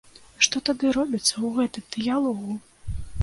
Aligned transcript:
Што 0.45 0.61
тады 0.69 0.93
робіцца 0.97 1.29
ў 1.29 1.47
гэтым 1.59 1.83
дыялогу?! 1.97 2.57